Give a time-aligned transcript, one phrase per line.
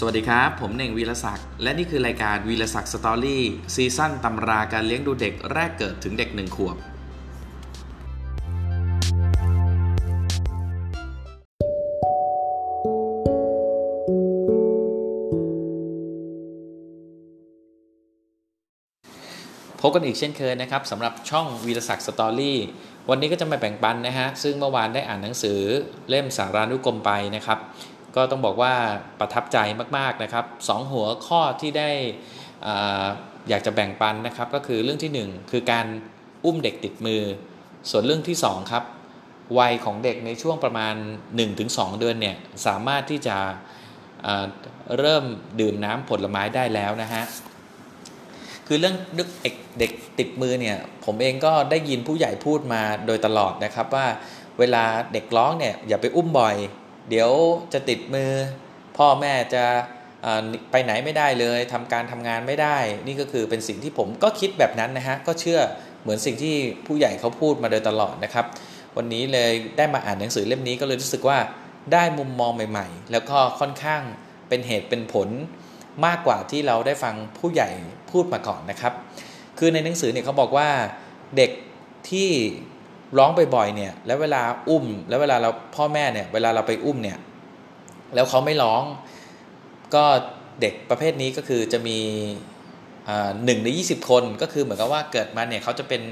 [0.00, 6.76] สวัสดีครับ ผมเน่งวีรศักดิ์และนี่คือรายการวีรศักดิ์สตอรี่ซีซั่นตำราการเลี้ยงดูเด็กแรกเกิดถึงเด็กหนึ่งขวบ
[19.80, 22.58] พบกันอีกเช่นเคยนะครับสำหรับช่องวีรศักดิ์สตอรี่
[23.10, 25.60] วันนี้ก็จะมาแบ่งปันนะฮะซึ่งเมื่อวานได้อ่านหนังสือ
[26.08, 27.58] เล่มสารานุกรมไปนะครับ
[28.16, 28.74] ก็ต้องบอกว่า
[29.20, 29.58] ประทับใจ
[29.98, 31.90] มาก ๆ นะครับสองหัวข้อที่ได้
[32.66, 33.06] อา
[33.48, 35.86] อยากจะแบ่งปันนะครับ ก็คือเรื่องที่ 1 คือการ
[36.44, 37.22] อุ้มเด็กติดมือ
[37.90, 38.84] ส่วนเรื่องที่ 2 ครับ
[39.58, 40.94] วัยของเด็กในช่วงประมาณ
[41.46, 42.36] 1-2 เดือนเนี่ย
[42.66, 43.36] สามารถที่จะ
[44.98, 45.24] เริ่ม
[45.60, 47.24] ดื่มน้ำผลไม้ได้แล้วนะฮะ
[48.66, 54.06] คือเรื่องด็กเด็กติดมือเนี่ย ผมเองก็ได้ยินผู้ใหญ่พูดมาโดยตลอดนะครับว่า
[54.58, 56.56] เวลาเด็กร้องเนี่ยอย่าไปอุ้มบ่อย
[57.10, 57.30] เดี๋ยว
[57.72, 58.30] จะติดมือ
[58.96, 59.64] พ่อแม่จะ
[60.70, 65.60] ไปไหนไม่ได้เลยทำการทำงานไม่ได้ นี่ก็คือเป็นสิ่งที่ผมก็คิดแบบนั้นนะฮะก็เชื่อ
[66.02, 66.54] เหมือนสิ่งที่
[66.86, 68.46] ผู้ใหญ่เขาพูดมาโดยตลอดนะครับ
[68.96, 71.38] วันนี้เลยได้มาอ่านหนังสือเล่มนี้ก็เลยรู้สึกว่า
[71.92, 74.02] ได้มุมมองใหม่ ๆ แล้วก็ค่อนข้าง
[74.48, 75.28] เป็นเหตุเป็นผล
[76.06, 77.70] มากกว่าที่เราได้ฟังผู้ใหญ่
[78.10, 78.92] พูดมาก่อนนะครับ
[79.58, 80.68] คือในหนังสือเนี่ยเขาบอกว่า
[81.36, 81.50] เด็ก
[82.10, 82.30] ที่
[83.18, 87.18] ร้องบ่อยๆเนี่ย แล้วเวลาอุ้ม แล้วเวลาเราพ่อแม่เนี่ย เวลาเราไปอุ้มเนี่ย
[88.14, 88.82] แล้วเขาไม่ร้อง
[89.94, 90.04] ก็
[90.60, 91.98] เด็กประเภทนี้ก็คือจะมี
[93.44, 96.02] หนึ่งในยี่สิบคนก็คือเหมือนกับว่าเกิดมาเนี่ยเขาจะเป็น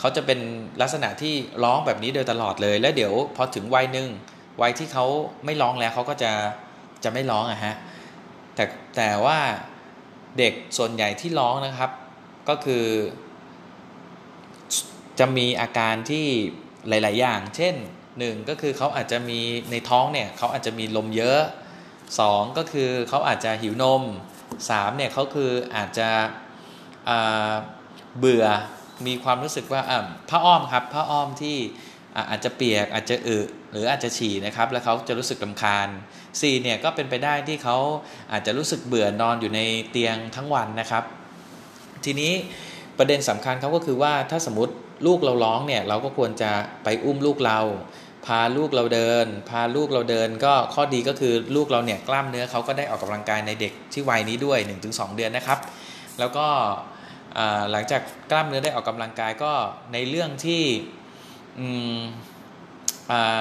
[0.00, 0.38] เขาจะเป็น
[0.80, 4.08] ลักษณะที่ร้องแบบนี้โดยตลอดเลย แล้วเดี๋ยวพอถึงวัยหนึ่ง
[4.62, 5.06] วัยที่เขา
[5.44, 6.32] ไม่ร้องแล้วเขาก็จะ
[7.04, 7.74] จะไม่ร้องอะฮะ
[8.54, 8.64] แต่
[8.96, 9.38] แต่ว่า
[10.38, 11.90] เด็กส่วนใหญ่ที่ร้องนะครับ
[12.48, 12.84] ก็คือ
[15.18, 16.26] จะมีอาการที่
[16.88, 17.74] หลาย ๆ อย่าง เช่น
[18.18, 21.40] หนึ่งก็คือเขาอาจจะมีในท้องเนี่ยเขาอาจจะมีลมเยอะ
[22.20, 24.02] สองก็คือเขาอาจจะหิวนม
[24.70, 26.08] สามเนี่ยเขาคืออาจจะ
[28.18, 28.46] เบื่อ
[29.06, 29.82] มีความรู้สึกว่า
[30.28, 31.56] ผ้าอ้อมครับผ้าอ้อมที่
[32.30, 33.38] อาจจะเปียกอาจจะอึ
[33.72, 35.88] หรืออาจจะฉี่นะครับ แล้วเขาจะรู้สึกลำคาญ
[36.26, 37.76] 4 เนี่ยก็เป็นไปได้ที่เขา
[38.32, 39.60] อาจจะรู้สึกเบื่อนอนอยู่ใน
[39.90, 41.04] เตียงทั้งวันนะครับ
[42.04, 42.32] ทีนี้
[42.98, 44.74] ประเด็นสำคัญเขาก็คือว่าถ้าสมมติ
[45.06, 46.50] ลูกเราร้องเนี่ยเราก็ควรจะ
[46.84, 47.60] ไปอุ้มลูกเรา
[48.26, 54.58] พาลูกเราเดิน พาลูกเราเดิน ก็ข้อดีก็คือลูกเราเนี่ยกล้ามเนื้อเขาก็ได้ออกกำลังกายในเด็กที่วัยนี้ด้วย
[54.88, 55.58] 1-2 เดือนนะครับ
[56.18, 56.46] แล้วก็
[57.70, 59.52] หลังจากกล้ามเนื้อได้ออกกำลังกายก็
[59.92, 60.62] ในเรื่องที่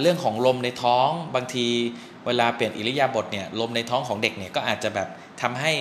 [0.00, 1.66] เรื่องของลมในท้องบางที
[2.26, 5.08] เวลาเปลี่ยนอิริยาบถเนี่ยลมในท้องของเด็กเนี่ยก็อาจจะแบบ
[5.42, 5.72] ทำให้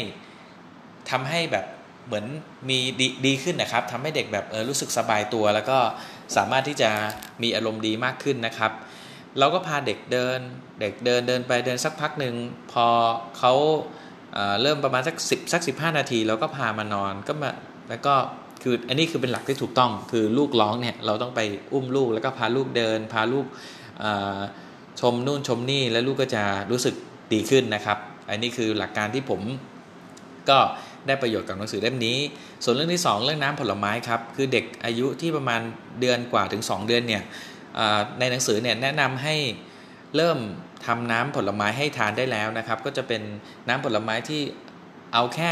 [1.11, 1.65] ทำให้แบบ
[2.05, 2.25] เหมือน
[2.69, 5.77] มีดดีขึ้นนะครับทำให้เด็กแบบเออรู้สึกสบายตัว แล้วก็
[6.35, 6.89] สามารถที่จะ
[7.43, 8.71] มีอารมณ์ดีมากขึ้นนะครับ
[9.39, 10.39] เราก็พาเด็กเดิน
[10.79, 12.35] เด็กเดินเดินไปเดินสักพักหนึ่ง
[12.71, 12.85] พอ
[13.37, 13.53] เขา
[14.61, 17.51] เริ่มประมาณสักสิบสักสิบห้านาทีเราก็พามานอนก็มา
[17.89, 18.13] แล้วก็
[18.63, 21.41] คืออันนี้คือเป็นหลักที่ถูกต้องคือลูกร้องเนี่ยเราต้องไป
[21.73, 23.45] อุ้มลูกแล้วก็พาลูกเดิน พาลูก
[24.99, 26.95] ชมนู่นชมนี่แล้วลูกก็จะรู้สึก
[27.33, 27.97] ดีขึ้นนะครับ
[28.29, 29.41] อันนี้คือหลักการที่ผม
[30.49, 30.57] ก็
[31.07, 32.17] ได้ประโยชน์กับหนังสือเล่มนี้
[32.63, 35.61] ส่วนเรื่องที่ 2 เรื่องน้ำผลไม้ครับคือเด็กอายุที่ประมาณ
[35.99, 37.23] เดือนกว่าถึง 2 เดือนเนี่ย
[38.19, 39.35] ในหนังสือเนี่ยแนะนำให้
[40.15, 40.37] เริ่ม
[40.85, 43.21] ทำน้ำผลไม้ให้ทานได้แล้วนะครับ ก็จะเป็น
[43.67, 44.41] น้ำผลไม้ที่
[45.13, 45.51] เอาแค่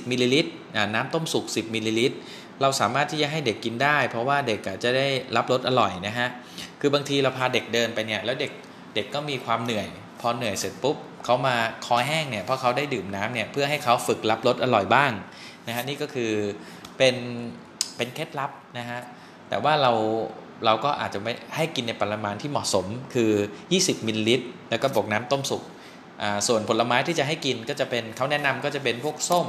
[0.00, 0.50] 20มิลลิลิตร
[0.94, 2.16] น้ำต้มสุก 10มิลลิลิตร
[2.60, 6.28] เราสามารถที่จะให้เด็กกินได้ เพราะว่าเด็กจะได้รับรสอร่อยนะฮะ
[6.80, 8.52] คือบางทีเราพาเด็กเดินไปเนี่ย แล้วเด็ก
[8.94, 9.86] เด็กก็มีความเหนื่อย
[10.26, 15.12] อเหนื่อยเสร็จปุ๊บเขามาคอแห้งเนี่ยเพราะเขาได้ดื่มน้ำเนี่ยเพื่อให้เขาฝึกรับรสอร่อยบ้าง
[15.66, 16.32] นะฮะนี่ก็คือ
[16.96, 17.14] เป็น
[17.96, 19.00] เป็นเคล็ดลับนะฮะ
[19.48, 19.92] แต่ว่าเรา
[20.64, 23.30] เราก็อาจจะไม่ให้กินในปริมาณที่เหมาะสมคือ
[23.70, 25.62] 20มิลลิลิตร แล้วก็บวกน้ำต้มสุก
[26.48, 29.48] ส่วนผลไม้ที่จะให้กินก็จะเป็นเขาแนะนำก็จะเป็นพวกส้ม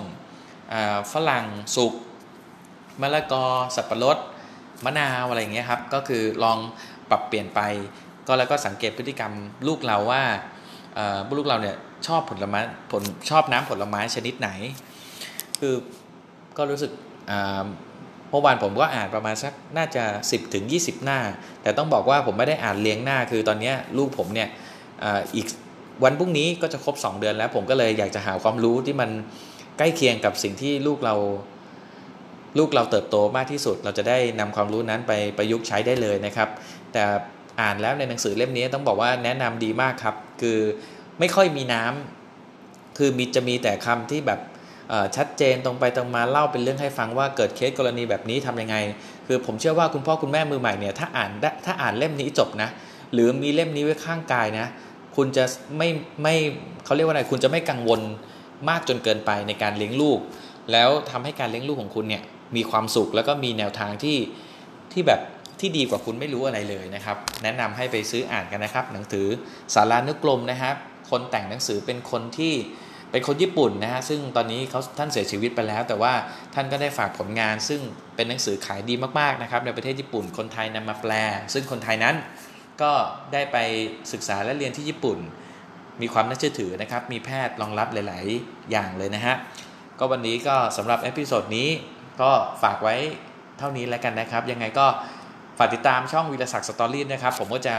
[1.13, 1.93] ฝรั่งสุก
[3.01, 3.43] มะละกอ
[3.75, 4.17] สับปะรด
[4.85, 6.57] มะนาวอะไรอย่างเงี้ยครับก็คือลอง
[7.09, 7.61] ปรับเปลี่ยนไป
[8.27, 9.33] ก็แล้วก็สังเกตพฤติกรรม
[9.67, 10.23] ลูกเราว่า
[11.37, 11.75] ลูกเราเนี่ย
[12.07, 12.59] ชอบผลไม้
[12.91, 14.49] ผลชอบน้ำผลไม้ชนิดไหน
[15.59, 15.75] คือ
[16.57, 16.91] ก็รู้สึก
[18.29, 21.19] เมื่อวานผมก็อ่านประมาณสักน่าจะ 10ถึง20 หน้า
[21.61, 24.49] แต่ต้องบอกว่าผมไม่ได้อ่านเลี้ยงหน้า คือตอนนี้ลูกผมเนี่ย
[25.35, 25.47] อีก
[26.03, 29.09] วันพรุ่งนี้ก็จะครบ 2 เดือนแล้ว ผมก็เลยอยากจะหาความรู้ที่มัน
[29.77, 31.15] ใกล้เคียงกับสิ่งที่ลูกเรา
[32.57, 36.49] ลูกเราเติบโตมากที่สุด เราจะได้นำความรู้นั้นไปประยุกต์ใช้ได้เลยนะครับ
[36.93, 37.03] แต่
[37.61, 40.57] อ่านแล้วในหนังสือเล่มนี้ต้องบอกว่าแนะนำดีมากครับ คือ
[41.19, 44.39] ไม่ค่อยมีน้ำคือมีจะมีแต่คำที่แบบ
[45.15, 48.75] ชัดเจนตรงไปตรงมาเล่าเป็นเรื่องให้ฟังว่าเกิดเคสกรณีแบบนี้ทํำยังไง
[49.27, 51.31] คือผมเชื่อว่าคุณพ่อคุณแม่มือใหม่เนี่ยถ้าอ่าน
[51.65, 52.69] ถ้าอ่านเล่มนี้จบนะ
[53.13, 54.67] หรือมีเล่มนี้ไว้ข้างกายนะ
[55.15, 55.43] คุณจะ
[55.77, 55.89] ไม่
[56.23, 56.35] ไม่
[56.85, 58.01] เขาเรียกว่าอะไรคุณจะไม่กังวล
[58.69, 60.19] มากจนเกินไปในการเลี้ยงลูก
[60.71, 62.23] แล้วทำให้การเลี้ยงลูกของคุณเนี่ย
[62.55, 64.17] มีความสุขแล้วก็มีแนวทางที่
[64.91, 65.21] ที่แบบ
[65.59, 69.27] ที่ดีกว่าคุณไม่รู้อะไรเลยนะครับ แนะนำให้ไปซื้ออ่านกันนะครับ หนังสือ
[69.73, 70.75] สารานุกรมนะครับ
[71.09, 72.53] คนแต่งหนังสือเป็นคนที่
[73.11, 76.13] เป็นคนญี่ปุ่นนะฮะซึ่งตอนนี้เขาท่านเสียชีวิตไปแล้ว แต่ว่า
[76.55, 77.81] ท่านก็ได้ฝากผลงาน ซึ่ง
[78.15, 81.11] เป็นหนังสือขายดีมากๆนะครับในประเทศญี่ปุ่นคนไทยนำมาแปล
[81.53, 82.15] ซึ่งคนไทยนั้น
[82.81, 82.91] ก็
[83.33, 83.57] ได้ไป
[84.13, 85.17] ศึกษาและเรียนที่ญี่ปุ่น
[86.01, 89.35] มีความน่าเชื่อถือนะครับ มีแพทย์รองรับหลาย ๆ อย่างเลยนะฮะ
[89.99, 91.69] ก็วันนี้ก็สำหรับ episode นี้
[92.21, 92.31] ก็
[92.63, 92.95] ฝากไว้
[93.59, 94.87] เท่านี้แล้วกันนะครับ ยังไงก็
[95.57, 97.75] ฝากติดตามช่องวีรศักดิ์สตอรี่นะครับ ผมก็จะ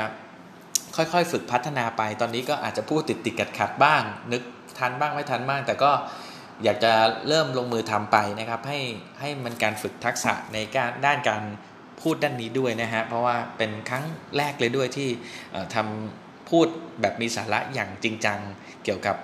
[0.96, 4.02] ค่อยๆ ฝึกพัฒนาไป ตอนนี้ก็อาจจะพูดติดติดขัดขัดๆบ้าง
[4.32, 4.43] นึก
[4.78, 5.90] ทันบ้างไม่ทันบ้าง แต่ก็
[6.64, 6.93] อยากจะ
[7.28, 8.81] เริ่มลงมือทำไปนะครับ ให้
[9.20, 11.43] ให้มันการฝึกทักษะในการด้านการ
[12.00, 14.05] พูดด้านนี้ด้วยนะฮะ เพราะว่าเป็นครั้ง
[14.37, 15.08] แรกเลยด้วยที่
[15.52, 16.67] เอ่อทำพูด
[17.00, 18.38] แบบมีสาระอย่างจริงจัง
[18.84, 19.17] เกี่ยวกับ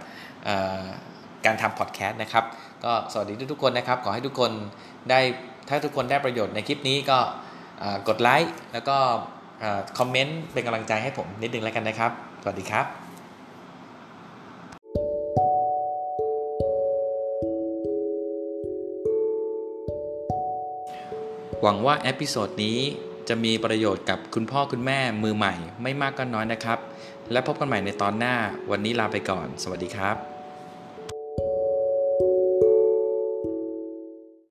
[1.46, 2.44] การทำพอดแคสต์นะครับ
[2.84, 4.52] ก็สวัสดีทุกๆคนนะครับ ขอให้ทุกคน
[5.10, 5.20] ได้
[5.68, 7.18] ถ้าทุกคนได้ประโยชน์ในคลิปนี้ก็
[8.08, 8.96] กดไลค์แล้วก็
[9.98, 12.10] คอมเมนต์เป็นกำลังใจให้ผมนิดนึงแล้วกันนะครับ
[12.42, 12.86] สวัสดีครับ
[21.62, 22.78] หวังว่า episode นี้
[23.28, 26.78] จะมีประโยชน์กับคุณพ่อคุณแม่มือใหม่ไม่มากก็น้อยนะครับ
[27.32, 28.34] และพบกันใหม่ในตอนหน้า
[28.70, 30.31] วันนี้ลาไปก่อน สวัสดีครับ